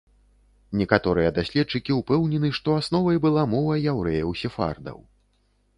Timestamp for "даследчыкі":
1.35-1.91